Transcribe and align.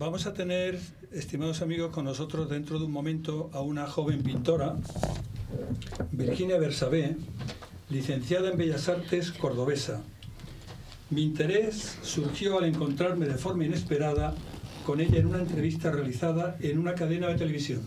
Vamos 0.00 0.26
a 0.26 0.32
tener, 0.32 0.78
estimados 1.12 1.60
amigos, 1.60 1.92
con 1.92 2.06
nosotros 2.06 2.48
dentro 2.48 2.78
de 2.78 2.86
un 2.86 2.90
momento 2.90 3.50
a 3.52 3.60
una 3.60 3.86
joven 3.86 4.22
pintora, 4.22 4.76
Virginia 6.10 6.56
Bersabé, 6.56 7.18
licenciada 7.90 8.50
en 8.50 8.56
Bellas 8.56 8.88
Artes 8.88 9.30
cordobesa. 9.30 10.00
Mi 11.10 11.22
interés 11.22 11.98
surgió 12.00 12.56
al 12.56 12.64
encontrarme 12.64 13.26
de 13.26 13.34
forma 13.34 13.66
inesperada 13.66 14.34
con 14.86 15.02
ella 15.02 15.18
en 15.18 15.26
una 15.26 15.40
entrevista 15.40 15.90
realizada 15.90 16.56
en 16.60 16.78
una 16.78 16.94
cadena 16.94 17.28
de 17.28 17.34
televisión. 17.34 17.82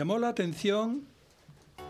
Llamó 0.00 0.18
la 0.18 0.30
atención 0.30 1.04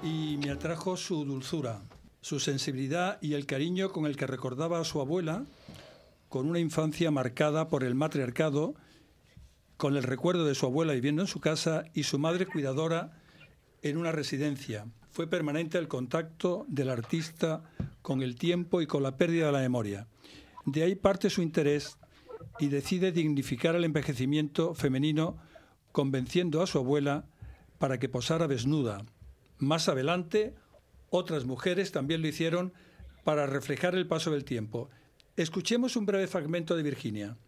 y 0.02 0.36
me 0.38 0.50
atrajo 0.50 0.96
su 0.96 1.24
dulzura, 1.24 1.80
su 2.20 2.40
sensibilidad 2.40 3.22
y 3.22 3.34
el 3.34 3.46
cariño 3.46 3.92
con 3.92 4.04
el 4.04 4.16
que 4.16 4.26
recordaba 4.26 4.80
a 4.80 4.84
su 4.84 5.00
abuela, 5.00 5.44
con 6.28 6.48
una 6.48 6.58
infancia 6.58 7.12
marcada 7.12 7.68
por 7.68 7.84
el 7.84 7.94
matriarcado, 7.94 8.74
con 9.76 9.96
el 9.96 10.02
recuerdo 10.02 10.44
de 10.44 10.56
su 10.56 10.66
abuela 10.66 10.92
viviendo 10.92 11.22
en 11.22 11.28
su 11.28 11.38
casa 11.38 11.84
y 11.94 12.02
su 12.02 12.18
madre 12.18 12.46
cuidadora 12.46 13.12
en 13.80 13.96
una 13.96 14.10
residencia. 14.10 14.86
Fue 15.12 15.28
permanente 15.28 15.78
el 15.78 15.86
contacto 15.86 16.66
del 16.66 16.90
artista 16.90 17.62
con 18.02 18.22
el 18.22 18.34
tiempo 18.34 18.82
y 18.82 18.88
con 18.88 19.04
la 19.04 19.16
pérdida 19.16 19.46
de 19.46 19.52
la 19.52 19.60
memoria. 19.60 20.08
De 20.66 20.82
ahí 20.82 20.96
parte 20.96 21.30
su 21.30 21.42
interés 21.42 21.96
y 22.58 22.70
decide 22.70 23.12
dignificar 23.12 23.76
el 23.76 23.84
envejecimiento 23.84 24.74
femenino 24.74 25.36
convenciendo 25.92 26.60
a 26.60 26.66
su 26.66 26.78
abuela 26.78 27.24
para 27.80 27.98
que 27.98 28.10
posara 28.10 28.46
desnuda. 28.46 29.06
Más 29.56 29.88
adelante, 29.88 30.54
otras 31.08 31.46
mujeres 31.46 31.92
también 31.92 32.20
lo 32.20 32.28
hicieron 32.28 32.74
para 33.24 33.46
reflejar 33.46 33.94
el 33.94 34.06
paso 34.06 34.30
del 34.30 34.44
tiempo. 34.44 34.90
Escuchemos 35.34 35.96
un 35.96 36.04
breve 36.04 36.26
fragmento 36.26 36.76
de 36.76 36.82
Virginia. 36.82 37.38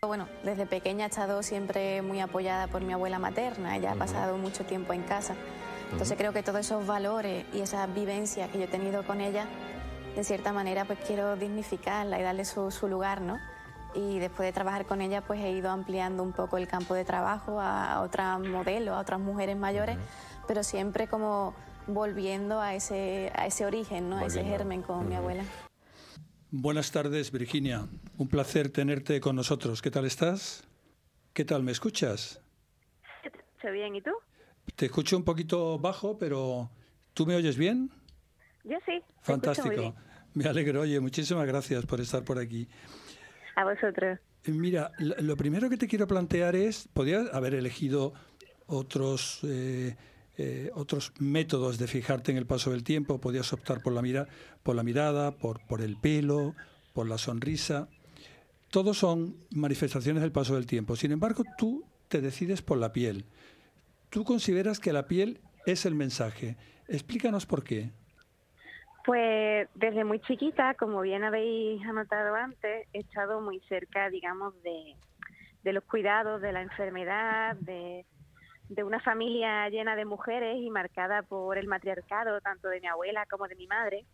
Bueno, 0.00 0.26
desde 0.42 0.64
pequeña 0.64 1.04
he 1.04 1.08
estado 1.10 1.42
siempre 1.42 2.00
muy 2.00 2.18
apoyada 2.20 2.66
por 2.68 2.80
mi 2.80 2.94
abuela 2.94 3.18
materna, 3.18 3.76
ella 3.76 3.92
ha 3.92 3.94
pasado 3.94 4.38
mucho 4.38 4.64
tiempo 4.64 4.94
en 4.94 5.02
casa. 5.02 5.36
Entonces 5.92 6.16
creo 6.16 6.32
que 6.32 6.42
todos 6.42 6.60
esos 6.60 6.86
valores 6.86 7.44
y 7.52 7.60
esa 7.60 7.86
vivencia 7.86 8.50
que 8.50 8.56
yo 8.56 8.64
he 8.64 8.68
tenido 8.68 9.04
con 9.04 9.20
ella, 9.20 9.46
de 10.16 10.24
cierta 10.24 10.54
manera 10.54 10.86
pues 10.86 10.98
quiero 11.06 11.36
dignificarla 11.36 12.18
y 12.18 12.22
darle 12.22 12.46
su, 12.46 12.70
su 12.70 12.88
lugar, 12.88 13.20
¿no? 13.20 13.38
Y 13.94 14.18
después 14.18 14.46
de 14.46 14.52
trabajar 14.52 14.86
con 14.86 15.00
ella 15.00 15.22
pues 15.22 15.40
he 15.40 15.50
ido 15.50 15.70
ampliando 15.70 16.22
un 16.22 16.32
poco 16.32 16.56
el 16.58 16.68
campo 16.68 16.94
de 16.94 17.04
trabajo 17.04 17.60
a, 17.60 18.00
otras 18.02 18.40
modelos, 18.40 18.94
a 18.94 19.00
otras 19.00 19.20
mujeres 19.20 19.56
mayores, 19.56 19.98
pero 20.46 20.62
siempre 20.62 21.06
como 21.08 21.54
volviendo 21.86 22.60
a 22.60 22.74
ese, 22.74 23.32
a 23.34 23.46
ese 23.46 23.66
origen, 23.66 24.08
¿no? 24.10 24.18
a 24.18 24.26
ese 24.26 24.44
germen 24.44 24.82
con 24.82 25.08
mi 25.08 25.14
abuela. 25.14 25.44
Buenas 26.50 26.92
tardes, 26.92 27.32
Virginia. 27.32 27.86
Un 28.18 28.28
placer 28.28 28.70
tenerte 28.70 29.20
con 29.20 29.36
nosotros. 29.36 29.80
¿Qué 29.80 29.90
tal 29.90 30.04
estás? 30.04 30.64
¿Qué 31.32 31.46
tal? 31.46 31.62
¿Me 31.62 31.72
escuchas? 31.72 32.42
Estoy 33.56 33.72
bien, 33.72 33.96
¿y 33.96 34.02
tú? 34.02 34.10
Te 34.76 34.86
escucho 34.86 35.16
un 35.16 35.24
poquito 35.24 35.78
bajo, 35.78 36.18
pero 36.18 36.70
¿tú 37.14 37.24
me 37.24 37.34
oyes 37.36 37.56
bien? 37.56 37.90
Yo 38.64 38.76
sí. 38.84 39.02
Fantástico. 39.22 39.94
Me 40.34 40.44
alegro. 40.44 40.82
Oye, 40.82 41.00
muchísimas 41.00 41.46
gracias 41.46 41.86
por 41.86 42.00
estar 42.00 42.22
por 42.22 42.38
aquí. 42.38 42.68
A 43.56 43.64
vosotros. 43.64 44.18
Mira, 44.46 44.90
lo 44.98 45.36
primero 45.36 45.70
que 45.70 45.76
te 45.76 45.86
quiero 45.86 46.06
plantear 46.06 46.56
es, 46.56 46.88
podrías 46.92 47.32
haber 47.32 47.54
elegido 47.54 48.12
otros 48.66 49.40
eh, 49.44 49.96
eh, 50.38 50.70
otros 50.74 51.12
métodos 51.18 51.78
de 51.78 51.86
fijarte 51.86 52.32
en 52.32 52.38
el 52.38 52.46
paso 52.46 52.70
del 52.70 52.84
tiempo, 52.84 53.20
podías 53.20 53.52
optar 53.52 53.82
por 53.82 53.92
la, 53.92 54.00
mira, 54.00 54.28
por 54.62 54.74
la 54.74 54.82
mirada, 54.82 55.36
por, 55.36 55.60
por 55.66 55.82
el 55.82 55.96
pelo, 55.96 56.54
por 56.94 57.06
la 57.06 57.18
sonrisa. 57.18 57.88
Todos 58.70 58.96
son 58.96 59.36
manifestaciones 59.50 60.22
del 60.22 60.32
paso 60.32 60.54
del 60.54 60.66
tiempo. 60.66 60.96
Sin 60.96 61.12
embargo, 61.12 61.44
tú 61.58 61.84
te 62.08 62.22
decides 62.22 62.62
por 62.62 62.78
la 62.78 62.92
piel. 62.92 63.26
Tú 64.08 64.24
consideras 64.24 64.80
que 64.80 64.94
la 64.94 65.06
piel 65.06 65.40
es 65.66 65.84
el 65.84 65.94
mensaje. 65.94 66.56
Explícanos 66.88 67.44
por 67.44 67.62
qué. 67.62 67.90
Pues 69.04 69.68
desde 69.74 70.04
muy 70.04 70.20
chiquita, 70.20 70.74
como 70.74 71.00
bien 71.00 71.24
habéis 71.24 71.84
anotado 71.84 72.36
antes, 72.36 72.86
he 72.92 73.00
estado 73.00 73.40
muy 73.40 73.58
cerca, 73.68 74.08
digamos, 74.10 74.54
de, 74.62 74.94
los 75.72 75.82
cuidados 75.84 76.40
de 76.40 76.52
la 76.52 76.62
enfermedad, 76.62 77.56
de, 77.56 78.04
una 78.84 79.00
familia 79.00 79.68
llena 79.70 79.96
de 79.96 80.04
mujeres 80.04 80.56
y 80.58 80.70
marcada 80.70 81.22
por 81.22 81.58
el 81.58 81.66
matriarcado, 81.66 82.40
tanto 82.40 82.68
de 82.68 82.80
mi 82.80 82.86
abuela 82.86 83.26
como 83.26 83.48
de 83.48 83.56
mi 83.56 83.66
madre. 83.66 84.04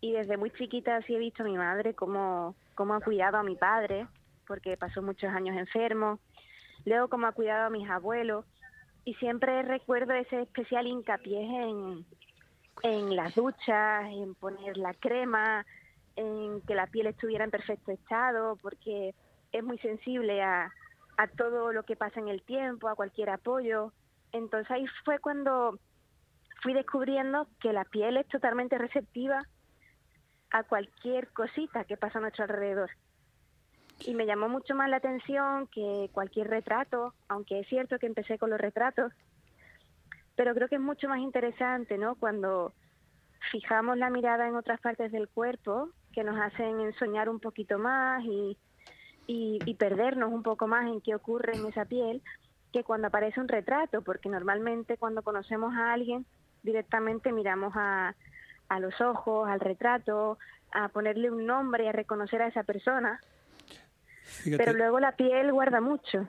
Y 0.00 0.12
desde 0.12 0.38
muy 0.38 0.50
chiquita 0.50 1.00
sí 1.02 1.14
he 1.14 1.18
visto 1.18 1.42
a 1.42 1.46
mi 1.46 1.56
madre 1.56 1.94
cómo, 1.94 2.56
cómo 2.74 2.94
ha 2.94 3.00
cuidado 3.00 3.36
a 3.36 3.42
mi 3.42 3.56
padre, 3.56 4.06
porque 4.46 4.76
pasó 4.78 5.02
muchos 5.02 5.30
años 5.30 5.56
enfermo. 5.56 6.18
Luego 6.86 7.08
cómo 7.08 7.26
ha 7.26 7.32
cuidado 7.32 7.66
a 7.66 7.70
mis 7.70 7.88
abuelos. 7.88 8.46
Y 9.04 9.14
siempre 9.14 9.62
recuerdo 9.62 10.14
ese 10.14 10.42
especial 10.42 10.86
hincapié 10.86 11.40
en, 11.42 12.04
en 12.82 13.14
las 13.14 13.34
duchas, 13.34 14.06
en 14.10 14.34
poner 14.34 14.76
la 14.76 14.94
crema, 14.94 15.64
en 16.16 16.60
que 16.62 16.74
la 16.74 16.86
piel 16.86 17.06
estuviera 17.06 17.44
en 17.44 17.50
perfecto 17.50 17.92
estado, 17.92 18.56
porque 18.60 19.14
es 19.52 19.64
muy 19.64 19.78
sensible 19.78 20.42
a, 20.42 20.72
a 21.16 21.26
todo 21.28 21.72
lo 21.72 21.84
que 21.84 21.96
pasa 21.96 22.20
en 22.20 22.28
el 22.28 22.42
tiempo, 22.42 22.88
a 22.88 22.94
cualquier 22.94 23.30
apoyo. 23.30 23.92
Entonces 24.32 24.70
ahí 24.70 24.86
fue 25.04 25.18
cuando 25.18 25.78
fui 26.62 26.74
descubriendo 26.74 27.48
que 27.60 27.72
la 27.72 27.84
piel 27.84 28.16
es 28.16 28.26
totalmente 28.28 28.78
receptiva 28.78 29.42
a 30.50 30.62
cualquier 30.64 31.28
cosita 31.32 31.84
que 31.84 31.96
pasa 31.96 32.18
a 32.18 32.22
nuestro 32.22 32.44
alrededor. 32.44 32.90
Y 34.00 34.14
me 34.14 34.26
llamó 34.26 34.48
mucho 34.48 34.74
más 34.74 34.88
la 34.88 34.96
atención 34.96 35.66
que 35.68 36.10
cualquier 36.12 36.48
retrato, 36.48 37.14
aunque 37.28 37.60
es 37.60 37.68
cierto 37.68 37.98
que 37.98 38.06
empecé 38.06 38.38
con 38.38 38.50
los 38.50 38.60
retratos, 38.60 39.12
pero 40.36 40.54
creo 40.54 40.68
que 40.68 40.76
es 40.76 40.80
mucho 40.80 41.08
más 41.08 41.18
interesante, 41.18 41.98
¿no? 41.98 42.14
Cuando 42.14 42.72
fijamos 43.50 43.98
la 43.98 44.10
mirada 44.10 44.46
en 44.46 44.56
otras 44.56 44.80
partes 44.80 45.12
del 45.12 45.28
cuerpo 45.28 45.88
que 46.12 46.24
nos 46.24 46.38
hacen 46.40 46.92
soñar 46.94 47.28
un 47.28 47.40
poquito 47.40 47.78
más 47.78 48.22
y, 48.24 48.56
y, 49.26 49.74
perdernos 49.74 50.32
un 50.32 50.42
poco 50.42 50.66
más 50.68 50.86
en 50.86 51.00
qué 51.00 51.14
ocurre 51.14 51.56
en 51.56 51.66
esa 51.66 51.84
piel 51.84 52.22
que 52.72 52.84
cuando 52.84 53.08
aparece 53.08 53.40
un 53.40 53.48
retrato, 53.48 54.02
porque 54.02 54.28
normalmente 54.28 54.96
cuando 54.96 55.22
conocemos 55.22 55.74
a 55.74 55.92
alguien 55.92 56.24
directamente 56.62 57.32
miramos 57.32 57.72
a, 57.76 58.14
a 58.68 58.80
los 58.80 59.00
ojos, 59.00 59.48
al 59.48 59.60
retrato, 59.60 60.38
a 60.72 60.88
ponerle 60.88 61.30
un 61.30 61.46
nombre, 61.46 61.88
a 61.88 61.92
reconocer 61.92 62.40
a 62.42 62.48
esa 62.48 62.62
persona. 62.62 63.20
Pero 64.44 64.72
luego 64.72 65.00
la 65.00 65.12
piel 65.12 65.52
guarda 65.52 65.80
mucho 65.80 66.28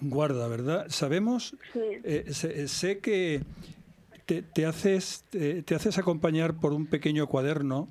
guarda, 0.00 0.48
¿verdad? 0.48 0.86
Sabemos, 0.88 1.54
eh, 1.74 2.32
sé, 2.68 2.98
que 2.98 3.42
te, 4.26 4.66
haces, 4.66 5.24
te, 5.30 5.74
haces 5.74 5.98
acompañar 5.98 6.54
por 6.54 6.72
un 6.72 6.86
pequeño 6.86 7.26
cuaderno 7.26 7.88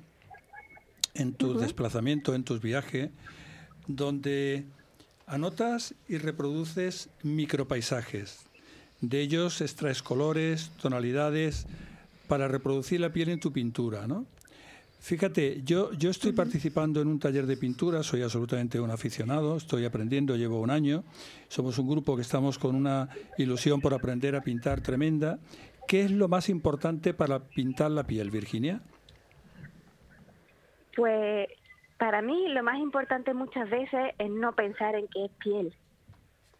en 1.14 1.34
tu 1.34 1.58
desplazamiento, 1.58 2.34
en 2.34 2.44
tus 2.44 2.60
viajes, 2.60 3.10
donde 3.86 4.64
anotas 5.26 5.94
y 6.08 6.18
reproduces 6.18 7.10
micropaisajes. 7.22 8.40
De 9.00 9.20
ellos 9.20 9.60
extraes 9.60 10.02
colores, 10.02 10.70
tonalidades, 10.80 11.66
para 12.28 12.48
reproducir 12.48 13.00
la 13.00 13.12
piel 13.12 13.28
en 13.28 13.40
tu 13.40 13.52
pintura, 13.52 14.06
¿no? 14.06 14.26
Fíjate, 15.02 15.62
yo, 15.64 15.92
yo 15.94 16.10
estoy 16.10 16.30
participando 16.30 17.02
en 17.02 17.08
un 17.08 17.18
taller 17.18 17.44
de 17.46 17.56
pintura, 17.56 18.04
soy 18.04 18.22
absolutamente 18.22 18.78
un 18.78 18.92
aficionado, 18.92 19.56
estoy 19.56 19.84
aprendiendo, 19.84 20.36
llevo 20.36 20.60
un 20.60 20.70
año. 20.70 21.02
Somos 21.48 21.76
un 21.78 21.90
grupo 21.90 22.14
que 22.14 22.22
estamos 22.22 22.56
con 22.56 22.76
una 22.76 23.08
ilusión 23.36 23.80
por 23.80 23.94
aprender 23.94 24.36
a 24.36 24.42
pintar 24.42 24.80
tremenda. 24.80 25.40
¿Qué 25.88 26.02
es 26.02 26.12
lo 26.12 26.28
más 26.28 26.48
importante 26.48 27.14
para 27.14 27.40
pintar 27.40 27.90
la 27.90 28.04
piel, 28.04 28.30
Virginia? 28.30 28.80
Pues 30.94 31.48
para 31.98 32.22
mí 32.22 32.46
lo 32.50 32.62
más 32.62 32.78
importante 32.78 33.34
muchas 33.34 33.68
veces 33.68 34.14
es 34.16 34.30
no 34.30 34.54
pensar 34.54 34.94
en 34.94 35.08
qué 35.08 35.24
es 35.24 35.32
piel 35.32 35.74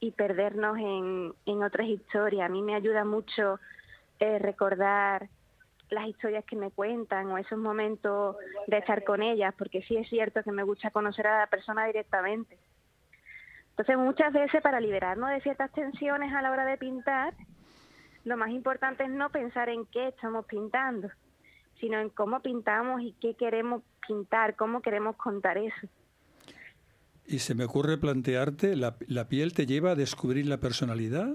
y 0.01 0.11
perdernos 0.11 0.79
en, 0.79 1.33
en 1.47 1.63
otras 1.63 1.87
historias. 1.87 2.47
A 2.47 2.53
mí 2.53 2.61
me 2.61 2.75
ayuda 2.75 3.05
mucho 3.05 3.61
eh, 4.19 4.41
recordar 4.41 5.29
las 5.93 6.09
historias 6.09 6.45
que 6.45 6.57
me 6.57 6.71
cuentan 6.71 7.27
o 7.29 7.39
esos 7.39 7.59
momentos 7.59 8.37
de 8.67 8.79
estar 8.79 9.05
con 9.05 9.23
ellas, 9.23 9.55
porque 9.57 9.83
sí 9.83 9.97
es 9.97 10.09
cierto 10.09 10.43
que 10.43 10.51
me 10.51 10.63
gusta 10.63 10.91
conocer 10.91 11.27
a 11.27 11.41
la 11.41 11.47
persona 11.47 11.87
directamente. 11.87 12.59
Entonces 13.71 13.97
muchas 13.97 14.33
veces 14.33 14.63
para 14.63 14.81
liberarnos 14.81 15.31
de 15.31 15.41
ciertas 15.41 15.71
tensiones 15.73 16.33
a 16.33 16.43
la 16.43 16.51
hora 16.51 16.65
de 16.65 16.77
pintar, 16.77 17.35
lo 18.25 18.37
más 18.37 18.51
importante 18.51 19.05
es 19.05 19.11
no 19.11 19.31
pensar 19.31 19.69
en 19.69 19.87
qué 19.87 20.09
estamos 20.09 20.47
pintando, 20.47 21.11
sino 21.81 21.99
en 21.99 22.09
cómo 22.11 22.41
pintamos 22.41 23.03
y 23.03 23.15
qué 23.21 23.35
queremos 23.35 23.83
pintar, 24.07 24.57
cómo 24.57 24.83
queremos 24.83 25.17
contar 25.17 25.59
eso. 25.59 25.89
Y 27.27 27.39
se 27.39 27.55
me 27.55 27.65
ocurre 27.65 27.99
plantearte, 27.99 28.77
¿la, 28.77 28.97
¿la 29.07 29.29
piel 29.29 29.53
te 29.53 29.67
lleva 29.67 29.93
a 29.93 29.95
descubrir 29.95 30.47
la 30.47 30.59
personalidad? 30.59 31.35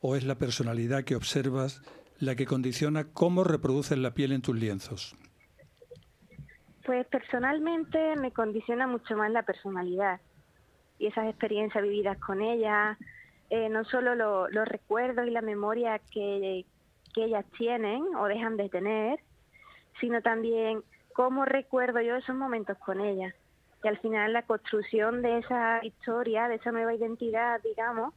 ¿O 0.00 0.16
es 0.16 0.24
la 0.24 0.36
personalidad 0.36 1.04
que 1.04 1.16
observas 1.16 1.82
la 2.18 2.34
que 2.36 2.46
condiciona 2.46 3.04
cómo 3.12 3.44
reproduces 3.44 3.98
la 3.98 4.14
piel 4.14 4.32
en 4.32 4.42
tus 4.42 4.56
lienzos? 4.56 5.16
Pues 6.84 7.06
personalmente 7.06 8.16
me 8.16 8.32
condiciona 8.32 8.86
mucho 8.86 9.16
más 9.16 9.30
la 9.30 9.42
personalidad 9.42 10.20
y 10.98 11.06
esas 11.06 11.26
experiencias 11.28 11.82
vividas 11.82 12.18
con 12.18 12.42
ella, 12.42 12.98
eh, 13.50 13.68
no 13.68 13.84
solo 13.84 14.14
los 14.48 14.68
recuerdos 14.68 15.26
y 15.26 15.30
la 15.30 15.40
memoria 15.40 15.98
que, 16.10 16.64
que 17.14 17.24
ellas 17.24 17.44
tienen 17.56 18.02
o 18.16 18.26
dejan 18.26 18.56
de 18.56 18.68
tener, 18.68 19.18
sino 20.00 20.20
también 20.22 20.82
cómo 21.14 21.44
recuerdo 21.44 22.00
yo 22.00 22.16
esos 22.16 22.36
momentos 22.36 22.76
con 22.78 23.00
ella. 23.00 23.34
Y 23.82 23.88
al 23.88 23.98
final 23.98 24.32
la 24.32 24.42
construcción 24.42 25.22
de 25.22 25.38
esa 25.38 25.84
historia, 25.84 26.48
de 26.48 26.56
esa 26.56 26.72
nueva 26.72 26.94
identidad, 26.94 27.60
digamos, 27.62 28.14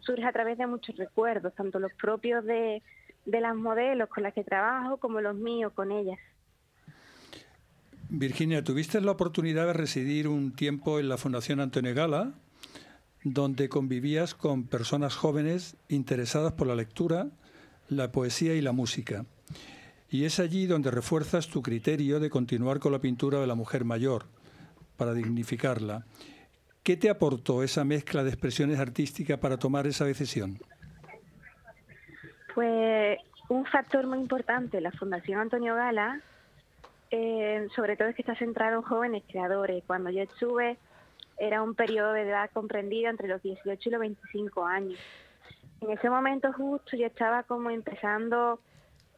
surge 0.00 0.24
a 0.24 0.32
través 0.32 0.58
de 0.58 0.66
muchos 0.66 0.96
recuerdos, 0.96 1.54
tanto 1.54 1.78
los 1.78 1.92
propios 1.94 2.44
de, 2.44 2.82
de 3.24 3.40
las 3.40 3.54
modelos 3.54 4.08
con 4.08 4.22
las 4.22 4.34
que 4.34 4.44
trabajo 4.44 4.98
como 4.98 5.20
los 5.20 5.34
míos 5.34 5.72
con 5.74 5.92
ellas. 5.92 6.18
Virginia, 8.08 8.62
tuviste 8.62 9.00
la 9.00 9.12
oportunidad 9.12 9.66
de 9.66 9.72
residir 9.72 10.28
un 10.28 10.52
tiempo 10.52 11.00
en 11.00 11.08
la 11.08 11.16
Fundación 11.16 11.60
Antonio 11.60 11.94
Gala, 11.94 12.34
donde 13.24 13.68
convivías 13.68 14.34
con 14.34 14.64
personas 14.64 15.16
jóvenes 15.16 15.76
interesadas 15.88 16.52
por 16.52 16.66
la 16.66 16.76
lectura, 16.76 17.28
la 17.88 18.12
poesía 18.12 18.54
y 18.54 18.60
la 18.60 18.72
música. 18.72 19.24
Y 20.10 20.24
es 20.24 20.38
allí 20.38 20.66
donde 20.66 20.90
refuerzas 20.90 21.48
tu 21.48 21.62
criterio 21.62 22.20
de 22.20 22.30
continuar 22.30 22.78
con 22.78 22.92
la 22.92 23.00
pintura 23.00 23.40
de 23.40 23.46
la 23.46 23.54
mujer 23.54 23.84
mayor, 23.84 24.26
para 24.96 25.14
dignificarla. 25.14 26.06
¿Qué 26.82 26.96
te 26.96 27.08
aportó 27.08 27.62
esa 27.62 27.82
mezcla 27.84 28.22
de 28.22 28.30
expresiones 28.30 28.78
artísticas 28.78 29.38
para 29.38 29.56
tomar 29.56 29.86
esa 29.86 30.04
decisión? 30.04 30.60
Pues 32.54 33.18
un 33.48 33.66
factor 33.66 34.06
muy 34.06 34.18
importante, 34.18 34.80
la 34.80 34.92
Fundación 34.92 35.40
Antonio 35.40 35.74
Gala 35.74 36.22
eh, 37.16 37.68
sobre 37.76 37.96
todo 37.96 38.08
es 38.08 38.16
que 38.16 38.22
está 38.22 38.34
centrado 38.34 38.76
en 38.76 38.82
jóvenes 38.82 39.22
creadores. 39.28 39.84
Cuando 39.86 40.10
yo 40.10 40.22
estuve, 40.22 40.78
era 41.38 41.62
un 41.62 41.76
periodo 41.76 42.12
de 42.12 42.22
edad 42.22 42.50
comprendido 42.52 43.08
entre 43.08 43.28
los 43.28 43.40
18 43.40 43.88
y 43.88 43.92
los 43.92 44.00
25 44.00 44.66
años. 44.66 44.98
En 45.80 45.90
ese 45.90 46.10
momento 46.10 46.52
justo 46.52 46.96
yo 46.96 47.06
estaba 47.06 47.44
como 47.44 47.70
empezando 47.70 48.58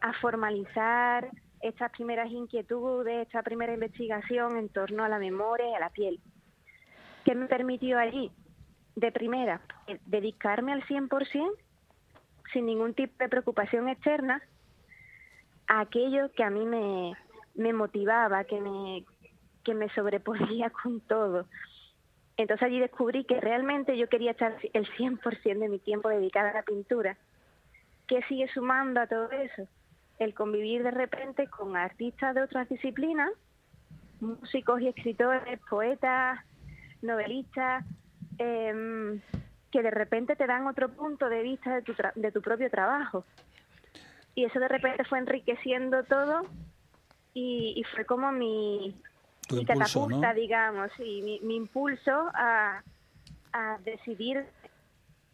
a 0.03 0.13
formalizar 0.15 1.31
estas 1.63 1.91
primeras 1.93 2.31
inquietudes, 2.31 3.27
esta 3.27 3.43
primera 3.43 3.73
investigación 3.73 4.59
en 4.59 4.69
torno 4.69 5.03
a 5.03 5.09
la 5.09 5.19
memoria 5.19 5.71
y 5.71 5.75
a 5.75 5.81
la 5.81 5.89
piel. 5.89 6.21
¿Qué 7.25 7.35
me 7.35 7.47
permitió 7.47 7.99
allí? 7.99 8.31
De 8.95 9.11
primera, 9.11 9.63
dedicarme 10.05 10.73
al 10.73 10.83
100%, 10.83 11.51
sin 12.57 12.65
ningún 12.65 12.95
tipo 12.95 13.13
de 13.19 13.29
preocupación 13.29 13.87
externa, 13.87 14.41
aquello 15.67 16.33
que 16.33 16.43
a 16.43 16.49
mí 16.49 16.65
me, 16.65 17.13
me 17.55 17.75
motivaba, 17.75 18.45
que 18.45 18.59
me, 18.63 19.05
que 19.63 19.75
me 19.75 19.91
sobreponía 19.91 20.71
con 20.83 21.01
todo. 21.01 21.45
Entonces 22.39 22.67
allí 22.67 22.81
descubrí 22.81 23.25
que 23.25 23.43
realmente 23.43 23.99
yo 23.99 24.09
quería 24.09 24.31
estar 24.31 24.57
el 24.73 24.89
100% 24.89 25.59
de 25.59 25.69
mi 25.69 25.79
tiempo 25.79 26.09
dedicada 26.09 26.49
a 26.49 26.55
la 26.55 26.63
pintura. 26.63 27.19
¿Qué 28.07 28.23
sigue 28.23 28.49
sumando 28.49 29.03
a 29.03 29.07
todo 29.07 29.31
eso? 29.33 29.69
El 30.19 30.33
convivir 30.33 30.83
de 30.83 30.93
repente 30.93 31.49
con 31.49 31.77
artistas 31.77 32.35
de 32.35 32.41
otras 32.41 32.71
disciplinas, 32.71 33.33
músicos 34.21 34.81
y 34.81 34.89
escritores, 34.89 35.61
poetas, 35.69 36.41
novelistas, 37.03 37.85
em, 38.39 39.21
que 39.71 39.83
de 39.83 39.91
repente 39.91 40.37
te 40.37 40.47
dan 40.47 40.67
otro 40.67 40.89
punto 40.89 41.29
de 41.29 41.43
vista 41.43 41.75
de 41.75 41.83
tu, 41.83 41.95
de 42.15 42.33
tu 42.33 42.41
propio 42.41 42.71
trabajo. 42.71 43.25
Y 44.35 44.45
eso 44.45 44.61
de 44.61 44.69
repente 44.69 45.05
fue 45.05 45.19
enriqueciendo 45.19 46.05
todo 46.05 46.43
y, 47.39 47.83
fue 47.95 48.05
como 48.05 48.33
mi, 48.33 48.99
catapulta, 49.67 50.33
digamos, 50.33 50.91
y 50.99 51.41
mi, 51.43 51.57
impulso 51.57 52.31
a, 52.35 52.83
decidir 53.85 54.45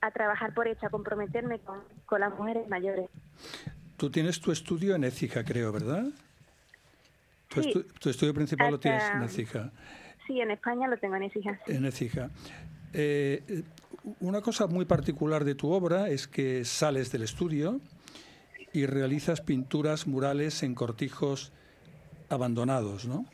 a 0.00 0.11
trabajar 0.11 0.52
por 0.55 0.67
ella, 0.67 0.87
a 0.87 0.90
comprometerme 0.90 1.61
con, 1.61 2.20
las 2.20 2.37
mujeres 2.37 2.69
mayores. 2.69 3.08
Tú 3.96 4.11
tienes 4.11 4.40
tu 4.40 4.52
estudio 4.52 4.94
en 4.94 5.05
Écija, 5.05 5.44
creo, 5.44 5.73
¿verdad? 5.73 6.05
Tu, 7.49 7.62
sí, 7.62 7.87
tu 8.00 8.11
estudio 8.11 8.35
principal 8.35 8.73
lo 8.73 8.81
tienes 8.81 9.05
en 9.11 9.23
Écija. 9.23 9.70
Sí, 10.26 10.40
en 10.40 10.50
España 10.50 10.88
lo 10.88 10.96
tengo 10.99 11.17
en 11.17 11.25
Écija. 11.25 11.58
En 11.67 11.85
Écija. 11.85 12.31
Eh, 12.93 13.65
una 14.21 14.41
cosa 14.41 14.67
muy 14.67 14.85
particular 14.85 15.44
de 15.44 15.55
tu 15.55 15.71
obra 15.71 16.09
es 16.09 16.27
que 16.27 16.65
sales 16.65 17.12
del 17.12 17.23
estudio 17.23 17.81
y 18.73 18.87
realizas 18.87 19.41
pinturas 19.41 20.06
murales 20.06 20.62
en 20.62 20.75
cortijos 20.75 21.53
abandonados, 22.29 23.06
¿no? 23.06 23.27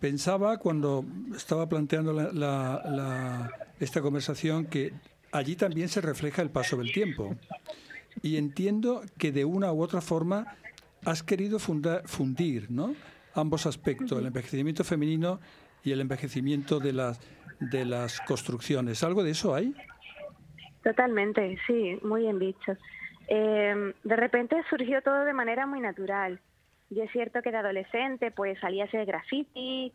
Pensaba 0.00 0.58
cuando 0.58 1.04
estaba 1.34 1.68
planteando 1.68 2.30
esta 3.80 4.02
conversación 4.02 4.66
que 4.66 4.92
allí 5.32 5.56
también 5.56 5.88
se 5.88 6.02
refleja 6.02 6.42
el 6.42 6.50
paso 6.50 6.76
del 6.76 6.92
tiempo. 6.92 7.34
Y 8.22 8.36
entiendo 8.36 9.02
que 9.16 9.32
de 9.32 9.46
una 9.46 9.72
u 9.72 9.82
otra 9.82 10.02
forma 10.02 10.58
has 11.04 11.22
querido 11.22 11.58
fundir 11.58 12.70
¿no? 12.70 12.94
ambos 13.34 13.66
aspectos, 13.66 14.18
el 14.18 14.26
envejecimiento 14.26 14.84
femenino 14.84 15.40
y 15.82 15.92
el 15.92 16.00
envejecimiento 16.00 16.80
de 16.80 16.92
las, 16.92 17.18
de 17.70 17.84
las 17.84 18.20
construcciones. 18.20 19.02
¿Algo 19.02 19.22
de 19.22 19.30
eso 19.30 19.54
hay? 19.54 19.74
Totalmente, 20.82 21.58
sí, 21.66 21.98
muy 22.02 22.22
bien 22.22 22.38
dicho. 22.38 22.76
Eh, 23.28 23.94
de 24.02 24.16
repente 24.16 24.62
surgió 24.68 25.00
todo 25.02 25.24
de 25.24 25.32
manera 25.32 25.66
muy 25.66 25.80
natural. 25.80 26.40
Yo 26.90 27.04
es 27.04 27.10
cierto 27.10 27.40
que 27.42 27.50
de 27.50 27.56
adolescente 27.56 28.30
pues 28.30 28.58
salía 28.60 28.84
a 28.84 28.86
hacer 28.86 29.06
graffiti 29.06 29.92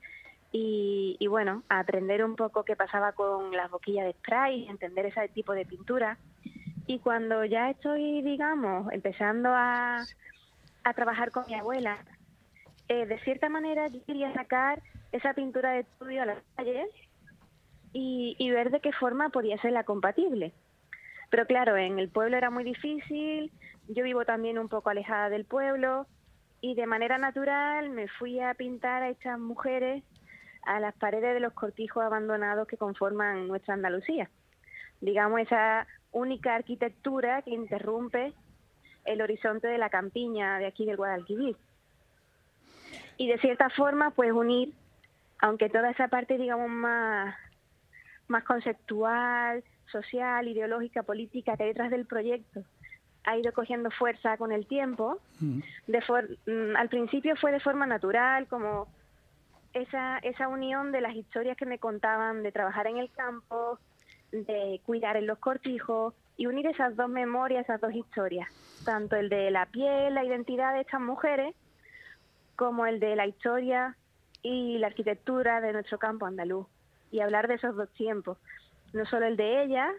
y, 0.51 1.27
bueno, 1.27 1.62
a 1.69 1.80
aprender 1.80 2.25
un 2.25 2.36
poco 2.36 2.63
qué 2.63 2.75
pasaba 2.75 3.12
con 3.12 3.51
las 3.56 3.69
boquillas 3.69 4.06
de 4.06 4.13
spray, 4.13 4.68
entender 4.68 5.06
ese 5.06 5.27
tipo 5.30 5.54
de 5.54 5.66
pintura. 5.66 6.18
Y 6.88 6.98
cuando 7.00 7.45
ya 7.45 7.69
estoy, 7.69 8.24
digamos, 8.24 8.92
empezando 8.92 9.50
a, 9.54 10.04
a 10.83 10.94
trabajar 10.94 11.30
con 11.30 11.45
mi 11.45 11.54
abuela, 11.54 12.00
eh, 12.88 13.06
de 13.06 13.19
cierta 13.19 13.47
manera 13.47 13.88
yo 13.88 14.04
quería 14.06 14.33
sacar 14.33 14.81
esa 15.11 15.35
pintura 15.35 15.73
de 15.73 15.81
estudio 15.81 16.23
a 16.23 16.26
las 16.26 16.40
calles 16.56 16.90
y, 17.93 18.51
ver 18.51 18.71
de 18.71 18.79
qué 18.79 18.91
forma 18.91 19.29
podía 19.29 19.57
ser 19.61 19.71
la 19.71 19.83
compatible. 19.83 20.53
Pero 21.29 21.45
claro, 21.45 21.77
en 21.77 21.99
el 21.99 22.09
pueblo 22.09 22.37
era 22.37 22.49
muy 22.49 22.63
difícil, 22.63 23.51
yo 23.87 24.03
vivo 24.03 24.25
también 24.25 24.57
un 24.57 24.69
poco 24.69 24.89
alejada 24.89 25.29
del 25.29 25.45
pueblo, 25.45 26.07
y 26.61 26.75
de 26.75 26.85
manera 26.85 27.17
natural 27.17 27.89
me 27.89 28.07
fui 28.07 28.39
a 28.39 28.53
pintar 28.53 29.03
a 29.03 29.09
estas 29.09 29.39
mujeres 29.39 30.03
a 30.63 30.79
las 30.79 30.93
paredes 30.95 31.33
de 31.33 31.39
los 31.39 31.53
cortijos 31.53 32.03
abandonados 32.03 32.67
que 32.67 32.77
conforman 32.77 33.47
nuestra 33.47 33.73
Andalucía. 33.73 34.29
Digamos, 35.01 35.39
esa 35.39 35.87
única 36.11 36.55
arquitectura 36.55 37.41
que 37.43 37.51
interrumpe 37.51 38.33
el 39.05 39.21
horizonte 39.21 39.67
de 39.67 39.77
la 39.77 39.89
campiña 39.89 40.59
de 40.59 40.67
aquí 40.67 40.85
del 40.85 40.97
Guadalquivir. 40.97 41.55
Y 43.17 43.27
de 43.27 43.37
cierta 43.39 43.69
forma, 43.69 44.11
pues 44.11 44.31
unir, 44.31 44.73
aunque 45.39 45.69
toda 45.69 45.91
esa 45.91 46.09
parte, 46.09 46.37
digamos, 46.37 46.69
más, 46.69 47.35
más 48.30 48.44
conceptual, 48.44 49.64
social, 49.92 50.48
ideológica, 50.48 51.04
política 51.04 51.57
que 51.57 51.64
hay 51.64 51.69
detrás 51.69 51.92
del 51.92 52.06
proyecto, 52.06 52.64
ha 53.26 53.38
ido 53.38 53.52
cogiendo 53.54 53.92
fuerza 53.92 54.38
con 54.38 54.52
el 54.52 54.66
tiempo. 54.66 55.19
Mm. 55.40 55.59
De 55.88 56.00
mm, 56.00 56.76
al 56.76 56.90
principio 56.90 57.36
fue 57.36 57.52
de 57.52 57.59
forma 57.59 57.86
natural, 57.86 58.48
como 58.48 58.88
esa, 59.74 60.18
esa 60.19 60.48
unión 60.48 60.92
de 60.92 61.02
las 61.02 61.16
historias 61.16 61.57
que 61.57 61.66
me 61.66 61.80
contaban 61.80 62.44
de 62.44 62.52
trabajar 62.52 62.88
en 62.88 62.98
el 62.98 63.12
campo, 63.12 63.80
de 64.31 64.80
cuidar 64.86 65.18
en 65.18 65.28
los 65.28 65.40
cortijos 65.40 66.14
y 66.38 66.45
unir 66.45 66.68
esas 66.68 66.95
dos 66.95 67.09
memorias, 67.09 67.66
esas 67.66 67.81
dos 67.81 67.94
historias, 67.94 68.48
tanto 68.86 69.16
el 69.16 69.30
de 69.30 69.52
la 69.52 69.66
piel, 69.66 70.14
la 70.14 70.24
identidad 70.24 70.74
de 70.74 70.81
estas 70.81 71.02
mujeres, 71.02 71.56
como 72.56 72.86
el 72.86 73.00
de 73.00 73.16
la 73.16 73.28
historia 73.28 73.95
y 74.42 74.78
la 74.78 74.88
arquitectura 74.88 75.62
de 75.62 75.74
nuestro 75.74 75.98
campo 75.98 76.26
andaluz. 76.26 76.68
Y 77.11 77.21
hablar 77.21 77.47
de 77.47 77.56
esos 77.56 77.75
dos 77.75 77.89
tiempos, 77.94 78.37
no 78.94 79.06
solo 79.06 79.25
el 79.25 79.37
de 79.37 79.63
ellas 79.63 79.92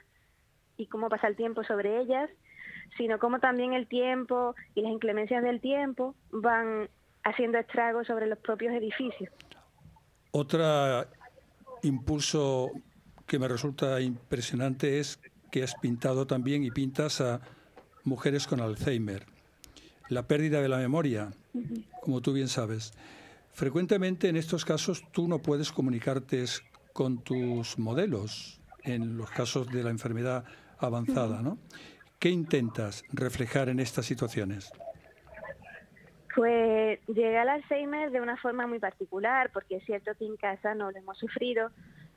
y 0.76 0.87
cómo 0.87 1.09
pasa 1.09 1.26
el 1.26 1.37
tiempo 1.37 1.64
sobre 1.64 2.00
ellas, 2.00 2.31
sino 2.97 3.19
como 3.19 3.38
también 3.40 3.73
el 3.73 3.87
tiempo 3.87 4.55
y 4.75 4.83
las 4.83 4.93
inclemencias 4.93 5.43
del 5.43 5.61
tiempo 5.61 6.14
van 6.31 6.88
haciendo 7.23 7.59
estragos 7.59 8.07
sobre 8.07 8.26
los 8.26 8.38
propios 8.38 8.73
edificios. 8.73 9.31
Otro 10.33 11.07
impulso 11.83 12.71
que 13.26 13.38
me 13.38 13.49
resulta 13.49 14.00
impresionante 14.00 15.00
es 15.00 15.21
que 15.50 15.62
has 15.62 15.75
pintado 15.76 16.26
también 16.26 16.64
y 16.64 16.71
pintas 16.71 17.21
a 17.21 17.40
mujeres 18.05 18.47
con 18.47 18.61
Alzheimer. 18.61 19.26
La 20.09 20.26
pérdida 20.26 20.61
de 20.61 20.69
la 20.69 20.79
memoria, 20.79 21.31
como 22.02 22.21
tú 22.21 22.33
bien 22.33 22.49
sabes. 22.49 22.93
Frecuentemente 23.52 24.29
en 24.29 24.37
estos 24.37 24.64
casos 24.64 25.05
tú 25.12 25.29
no 25.29 25.40
puedes 25.40 25.73
comunicarte 25.73 26.43
con 27.00 27.25
tus 27.25 27.78
modelos 27.78 28.61
en 28.83 29.16
los 29.16 29.30
casos 29.30 29.66
de 29.69 29.83
la 29.83 29.88
enfermedad 29.88 30.45
avanzada, 30.76 31.40
¿no? 31.40 31.57
¿Qué 32.19 32.28
intentas 32.28 33.04
reflejar 33.11 33.71
en 33.71 33.80
estas 33.80 34.04
situaciones? 34.04 34.71
Pues 36.37 37.00
llegué 37.07 37.38
al 37.38 37.49
Alzheimer 37.49 38.11
de 38.11 38.21
una 38.21 38.37
forma 38.37 38.66
muy 38.66 38.80
particular, 38.80 39.49
porque 39.50 39.76
es 39.76 39.85
cierto 39.87 40.11
que 40.19 40.26
en 40.26 40.37
casa 40.37 40.75
no 40.75 40.90
lo 40.90 40.99
hemos 40.99 41.16
sufrido, 41.16 41.71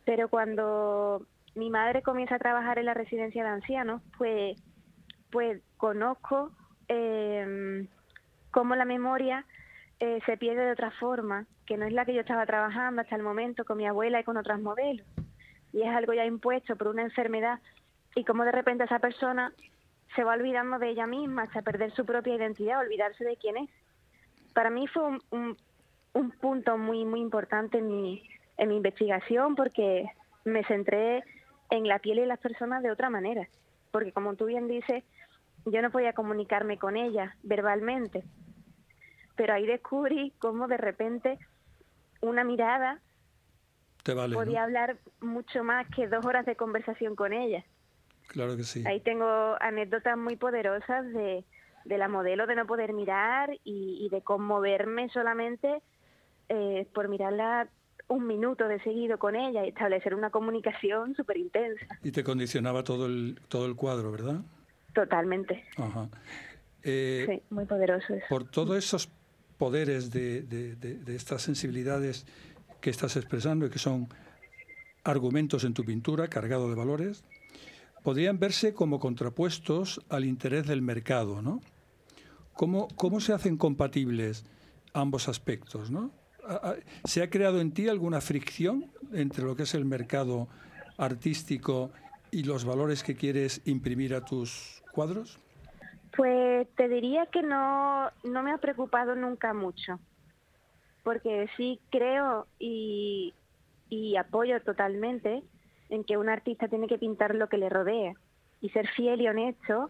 pero 0.04 0.28
cuando 0.28 1.26
mi 1.56 1.70
madre 1.70 2.02
comienza 2.02 2.36
a 2.36 2.40
trabajar 2.40 2.78
en 2.78 2.88
la 2.88 2.94
residencia 2.94 3.42
de 3.42 3.50
ancianos, 3.52 4.02
pues, 4.18 4.62
pues 5.32 5.62
conozco 5.78 6.52
eh, 6.90 7.88
cómo 8.52 8.76
la 8.76 8.84
memoria 8.84 9.46
eh, 10.04 10.20
se 10.26 10.36
pierde 10.36 10.66
de 10.66 10.74
otra 10.74 10.92
forma, 10.92 11.46
que 11.66 11.78
no 11.78 11.86
es 11.86 11.94
la 11.94 12.04
que 12.04 12.14
yo 12.14 12.20
estaba 12.20 12.46
trabajando 12.46 13.02
hasta 13.02 13.16
el 13.16 13.24
momento 13.24 13.64
con 13.64 13.78
mi 13.78 13.88
abuela 13.88 14.20
y 14.20 14.26
con 14.26 14.36
otros 14.36 14.60
modelos. 14.60 15.08
Y 15.72 15.82
es 15.82 15.96
algo 15.96 16.14
ya 16.14 16.26
impuesto 16.26 16.76
por 16.76 16.90
una 16.90 17.04
enfermedad 17.04 17.62
y 18.14 18.26
cómo 18.26 18.44
de 18.44 18.52
repente 18.52 18.84
esa 18.84 19.00
persona 19.00 19.54
se 20.14 20.26
va 20.26 20.34
olvidando 20.34 20.78
de 20.78 20.90
ella 20.90 21.08
misma 21.08 21.44
hasta 21.44 21.62
perder 21.62 21.94
su 21.94 22.06
propia 22.06 22.36
identidad, 22.36 22.82
olvidarse 22.82 23.24
de 23.24 23.38
quién 23.38 23.56
es. 23.56 23.70
Para 24.54 24.70
mí 24.70 24.88
fue 24.88 25.04
un, 25.32 25.58
un, 26.12 26.32
punto 26.32 26.78
muy, 26.78 27.06
muy 27.06 27.22
importante 27.22 27.78
en 27.78 27.88
mi, 27.88 28.30
en 28.58 28.68
mi 28.68 28.76
investigación 28.76 29.56
porque 29.56 30.06
me 30.44 30.66
centré 30.66 31.24
en 31.70 31.88
la 31.88 32.00
piel 32.00 32.20
y 32.20 32.26
las 32.26 32.40
personas 32.40 32.84
de 32.84 32.92
otra 32.92 33.10
manera. 33.10 33.48
Porque 33.90 34.12
como 34.12 34.36
tú 34.36 34.48
bien 34.48 34.68
dices, 34.68 35.06
yo 35.66 35.82
no 35.82 35.92
podía 35.92 36.12
comunicarme 36.12 36.78
con 36.78 36.98
ella 36.98 37.38
verbalmente, 37.42 38.26
pero 39.36 39.54
ahí 39.54 39.66
descubrí 39.66 40.34
cómo 40.40 40.68
de 40.68 40.78
repente 40.78 41.40
una 42.22 42.44
mirada 42.44 43.02
podía 44.04 44.64
hablar 44.64 44.98
mucho 45.22 45.64
más 45.64 45.88
que 45.90 46.08
dos 46.08 46.26
horas 46.26 46.46
de 46.46 46.56
conversación 46.56 47.16
con 47.16 47.34
ella. 47.34 47.64
Claro 48.28 48.58
que 48.58 48.64
sí. 48.64 48.84
Ahí 48.86 49.00
tengo 49.00 49.56
anécdotas 49.60 50.18
muy 50.18 50.36
poderosas 50.36 51.06
de, 51.14 51.46
de 51.86 51.98
la 51.98 52.08
modelo 52.08 52.48
de 52.48 52.56
no 52.56 52.66
poder 52.66 52.94
mirar 52.94 53.58
y, 53.64 54.08
de 54.10 54.22
conmoverme 54.22 55.10
solamente 55.10 55.82
eh, 56.50 56.88
por 56.94 57.08
mirarla 57.08 57.68
un 58.08 58.28
minuto 58.28 58.68
de 58.68 58.82
seguido 58.82 59.18
con 59.18 59.36
ella 59.36 59.66
y 59.66 59.70
establecer 59.70 60.14
una 60.14 60.30
comunicación 60.30 61.16
súper 61.16 61.38
intensa. 61.38 61.86
Y 62.04 62.12
te 62.12 62.24
condicionaba 62.24 62.84
todo 62.84 63.06
el, 63.06 63.40
todo 63.48 63.66
el 63.66 63.76
cuadro, 63.76 64.12
¿verdad? 64.12 64.42
Totalmente. 64.94 65.64
Ajá. 65.78 66.10
Eh, 66.84 67.26
sí, 67.28 67.42
muy 67.50 67.66
poderoso 67.66 68.14
eso. 68.14 68.26
Por 68.30 68.44
todos 68.50 68.78
esos 68.78 69.10
poderes 69.58 70.12
de, 70.12 70.42
de, 70.42 71.16
estas 71.16 71.42
sensibilidades 71.42 72.26
que 72.82 72.90
estás 72.90 73.16
expresando 73.16 73.66
y 73.66 73.70
que 73.70 73.80
son 73.80 74.08
argumentos 75.04 75.64
en 75.64 75.74
tu 75.74 75.84
pintura 75.84 76.28
cargado 76.28 76.70
de 76.70 76.76
valores, 76.76 77.24
podrían 78.04 78.40
verse 78.40 78.74
como 78.74 79.00
contrapuestos 79.00 80.02
al 80.10 80.26
interés 80.26 80.68
del 80.68 80.82
mercado, 80.82 81.42
¿no? 81.42 81.62
¿Cómo, 82.54 82.88
cómo 82.96 83.20
se 83.20 83.34
hacen 83.34 83.58
compatibles 83.58 84.46
ambos 84.94 85.28
aspectos, 85.28 85.90
¿no? 85.90 86.12
¿Se 87.06 87.24
ha 87.24 87.30
creado 87.30 87.62
en 87.62 87.72
ti 87.72 87.88
alguna 87.88 88.22
fricción 88.22 88.92
entre 89.14 89.46
lo 89.46 89.56
que 89.56 89.64
es 89.64 89.74
el 89.74 89.86
mercado 89.86 90.50
artístico 90.98 91.92
y 92.32 92.44
los 92.44 92.66
valores 92.66 93.04
que 93.04 93.16
quieres 93.16 93.62
imprimir 93.66 94.14
a 94.14 94.26
tus 94.26 94.84
cuadros? 94.92 95.40
Pues 96.16 96.68
te 96.76 96.88
diría 96.88 97.26
que 97.28 97.42
no, 97.42 98.10
no 98.24 98.44
me 98.44 98.52
ha 98.52 98.58
preocupado 98.58 99.16
nunca 99.16 99.54
mucho, 99.54 100.00
porque 101.04 101.50
sí 101.58 101.80
creo 101.90 102.48
y, 102.60 103.34
y 103.90 104.16
apoyo 104.16 104.62
totalmente 104.62 105.44
en 105.90 106.04
que 106.04 106.18
un 106.18 106.30
artista 106.30 106.68
tiene 106.68 106.88
que 106.88 106.98
pintar 106.98 107.36
lo 107.36 107.50
que 107.50 107.58
le 107.58 107.70
rodea 107.70 108.14
y 108.62 108.70
ser 108.70 108.88
fiel 108.90 109.22
y 109.22 109.28
honesto 109.28 109.90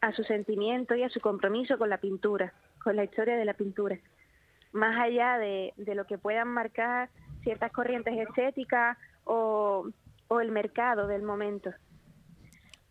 a 0.00 0.12
su 0.12 0.22
sentimiento 0.24 0.94
y 0.94 1.02
a 1.02 1.10
su 1.10 1.20
compromiso 1.20 1.78
con 1.78 1.90
la 1.90 1.98
pintura, 1.98 2.52
con 2.82 2.96
la 2.96 3.04
historia 3.04 3.36
de 3.36 3.44
la 3.44 3.54
pintura 3.54 3.98
más 4.76 4.96
allá 5.00 5.38
de, 5.38 5.72
lo 5.76 6.04
que 6.04 6.18
puedan 6.18 6.48
marcar 6.48 7.08
ciertas 7.42 7.72
corrientes 7.72 8.16
estéticas 8.16 8.96
o, 9.24 9.88
el 10.40 10.50
mercado 10.52 11.06
del 11.06 11.22
momento. 11.22 11.70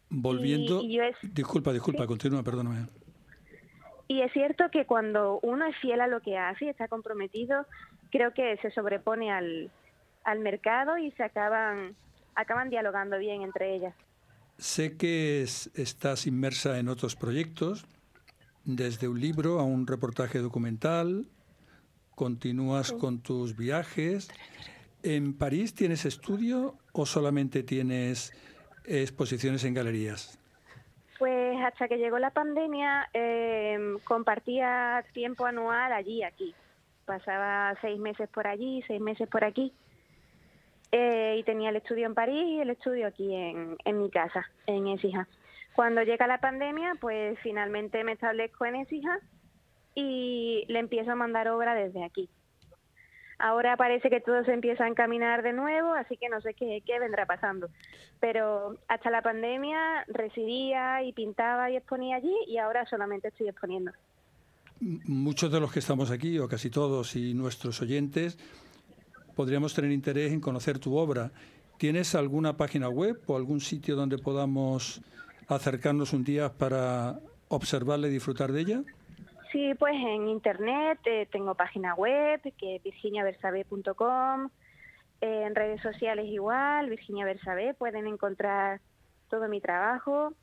Volviendo, 0.09 0.81
disculpa, 1.24 1.74
disculpa, 1.74 2.05
continúa, 2.05 2.43
perdóname. 2.43 2.88
Y 4.07 4.21
es 4.21 4.31
cierto 4.33 4.69
que 4.71 4.85
cuando 4.85 5.39
uno 5.41 5.65
es 5.65 5.75
fiel 5.77 6.00
a 6.01 6.07
lo 6.07 6.21
que 6.21 6.38
hace 6.38 6.65
y 6.65 6.69
está 6.69 6.88
comprometido, 6.88 7.65
creo 8.12 8.33
que 8.33 8.57
se 8.57 8.69
sobrepone 8.71 9.31
al, 9.31 9.71
al 10.24 10.39
mercado 10.39 10.97
y 10.97 11.12
se 11.12 11.24
acaban, 11.24 11.95
acaban 12.35 12.69
dialogando 12.69 13.17
bien 13.17 13.41
entre 13.41 13.75
ellas. 13.75 13.95
Sé 14.57 14.95
que 14.95 15.41
estás 15.41 16.27
inmersa 16.27 16.79
en 16.79 16.88
otros 16.88 17.15
proyectos, 17.15 17.85
desde 18.63 19.07
un 19.07 19.19
libro 19.19 19.59
a 19.59 19.63
un 19.63 19.85
reportaje 19.85 20.39
documental, 20.39 21.27
continúas 22.15 22.91
con 22.93 23.19
tus 23.19 23.55
viajes. 23.55 24.29
¿En 25.03 25.33
París 25.33 25.75
tienes 25.75 26.05
estudio 26.05 26.77
o 26.93 27.05
solamente 27.05 27.63
tienes 27.63 28.33
exposiciones 28.87 29.63
en 29.63 29.73
galerías? 29.73 30.39
Pues 31.17 31.57
hasta 31.63 31.87
que 31.87 31.97
llegó 31.97 32.19
la 32.19 32.31
pandemia 32.31 33.09
em, 33.13 33.99
compartía 33.99 35.03
tiempo 35.13 35.45
anual 35.45 35.93
allí, 35.93 36.23
aquí. 36.23 36.53
Pasaba 37.05 37.75
seis 37.81 37.99
meses 37.99 38.27
por 38.29 38.47
allí, 38.47 38.83
seis 38.87 38.99
meses 38.99 39.27
por 39.29 39.43
aquí. 39.43 39.73
Eh, 40.91 41.37
y 41.39 41.43
tenía 41.43 41.69
el 41.69 41.77
estudio 41.77 42.05
en 42.05 42.13
París 42.13 42.43
y 42.45 42.59
el 42.59 42.69
estudio 42.69 43.07
aquí 43.07 43.33
en, 43.33 43.77
en 43.85 44.01
mi 44.01 44.09
casa, 44.09 44.45
en 44.65 44.87
Écija. 44.87 45.27
Cuando 45.73 46.03
llega 46.03 46.27
la 46.27 46.39
pandemia, 46.39 46.95
pues 46.99 47.37
finalmente 47.39 48.03
me 48.03 48.13
establezco 48.13 48.65
en 48.65 48.77
Écija 48.77 49.19
y 49.93 50.65
le 50.67 50.79
empiezo 50.79 51.11
a 51.11 51.15
mandar 51.15 51.47
obra 51.47 51.75
desde 51.75 52.03
aquí. 52.03 52.29
Ahora 53.37 53.75
parece 53.75 54.09
que 54.09 54.21
todo 54.21 54.43
se 54.45 54.53
empieza 54.53 54.85
a 54.85 54.87
encaminar 54.87 55.43
de 55.43 55.53
nuevo, 55.53 55.93
así 55.93 56.17
que 56.17 56.29
no 56.29 56.39
sé 56.41 56.53
qué, 56.53 56.81
qué 56.85 56.99
vendrá 56.99 57.25
pasando. 57.25 57.69
Pero 58.19 58.77
hasta 58.87 59.09
la 59.09 59.21
pandemia 59.21 60.05
residía 60.07 61.03
y 61.03 61.11
pintaba 61.11 61.69
y 61.69 61.75
exponía 61.75 62.15
allí 62.17 62.35
y 62.47 62.57
ahora 62.57 62.85
solamente 62.85 63.27
estoy 63.27 63.49
exponiendo. 63.49 63.91
Muchos 64.79 65.51
de 65.51 65.59
los 65.59 65.71
que 65.71 65.79
estamos 65.79 66.11
aquí, 66.11 66.37
o 66.39 66.47
casi 66.47 66.69
todos, 66.69 67.15
y 67.15 67.33
nuestros 67.33 67.81
oyentes, 67.81 68.37
podríamos 69.35 69.73
tener 69.73 69.91
interés 69.91 70.31
en 70.31 70.41
conocer 70.41 70.79
tu 70.79 70.95
obra. 70.95 71.31
¿Tienes 71.77 72.15
alguna 72.15 72.55
página 72.55 72.89
web 72.89 73.19
o 73.25 73.35
algún 73.35 73.61
sitio 73.61 73.95
donde 73.95 74.17
podamos 74.17 75.01
acercarnos 75.47 76.13
un 76.13 76.23
día 76.23 76.51
para 76.51 77.19
observarla 77.47 78.07
y 78.07 78.11
disfrutar 78.11 78.51
de 78.51 78.61
ella? 78.61 78.83
Sí, 79.55 79.74
pues 79.74 79.93
en 79.95 80.27
internet 80.27 81.00
eh, 81.05 81.29
tengo 81.31 81.55
página 81.55 81.95
web 81.95 82.41
que 82.57 82.75
es 82.75 82.83
virginiaversabe.com, 82.83 84.50
en 85.21 85.55
redes 85.55 85.81
sociales 85.81 86.25
igual, 86.25 86.89
Virginia 86.89 87.24
Versabe, 87.24 87.74
pueden 87.74 88.05
encontrar 88.05 88.81
todo 89.29 89.47
mi 89.47 89.62
trabajo. 89.62 90.33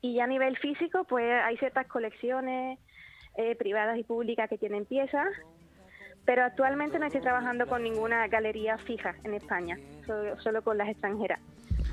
Y 0.00 0.14
ya 0.14 0.24
a 0.24 0.28
nivel 0.28 0.56
físico, 0.56 1.04
pues 1.04 1.30
hay 1.30 1.58
ciertas 1.58 1.88
colecciones 1.88 2.78
eh, 3.36 3.54
privadas 3.54 3.98
y 3.98 4.02
públicas 4.02 4.48
que 4.48 4.56
tienen 4.56 4.86
piezas, 4.86 5.28
pero 6.24 6.42
actualmente 6.42 6.98
no 6.98 7.04
estoy 7.04 7.20
trabajando 7.20 7.66
con 7.66 7.82
ninguna 7.82 8.28
galería 8.28 8.78
fija 8.78 9.14
en 9.24 9.34
España, 9.34 9.78
solo 10.38 10.62
con 10.62 10.78
las 10.78 10.88
extranjeras. 10.88 11.40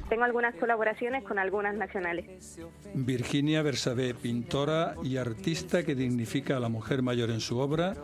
Tengo 0.10 0.24
algunas 0.26 0.54
colaboraciones 0.56 1.24
con 1.24 1.40
algunas 1.40 1.76
nacionales. 1.76 2.60
Virginia 2.94 3.62
Bersabé, 3.62 4.14
pintora 4.14 4.96
y 5.04 5.18
artista 5.18 5.84
que 5.84 5.96
dignifica 5.96 6.58
a 6.58 6.60
la 6.60 6.70
mujer 6.70 7.02
mayor 7.02 7.30
en 7.32 7.40
su 7.40 7.58
obra. 7.58 7.96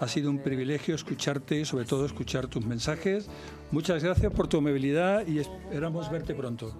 Ha 0.00 0.08
sido 0.08 0.30
un 0.30 0.38
privilegio 0.38 0.94
escucharte 0.94 1.60
y 1.60 1.64
sobre 1.64 1.84
todo 1.84 2.04
escuchar 2.04 2.48
tus 2.48 2.66
mensajes. 2.66 3.30
Muchas 3.70 4.02
gracias 4.02 4.32
por 4.32 4.48
tu 4.48 4.58
amabilidad 4.58 5.26
y 5.26 5.38
esperamos 5.38 6.10
verte 6.10 6.34
pronto. 6.34 6.72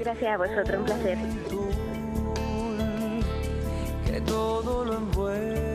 Gracias 0.00 0.32
a 0.32 0.36
vosotros, 0.36 0.80
un 0.80 0.84
placer. 0.84 1.18
Que 4.04 4.20
todo 4.22 4.84
lo 4.84 4.94
envuelve, 4.94 5.71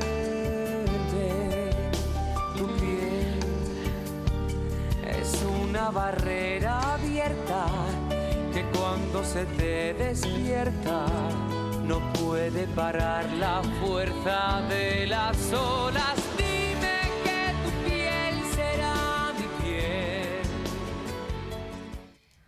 una 5.70 5.90
barrera 5.90 6.94
abierta 6.94 7.66
que 8.54 8.64
cuando 8.78 9.24
se 9.24 9.46
te 9.46 9.94
despierta 9.94 11.06
no 11.84 12.00
puede 12.14 12.68
parar 12.68 13.26
la 13.34 13.62
fuerza 13.82 14.62
de 14.70 15.08
las 15.08 15.52
olas 15.54 16.27